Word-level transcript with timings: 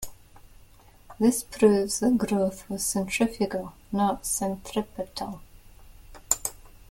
This 1.19 1.43
proves 1.43 1.99
that 1.99 2.17
growth 2.17 2.67
was 2.67 2.83
centrifugal, 2.83 3.73
not 3.91 4.25
centripetal. 4.25 5.41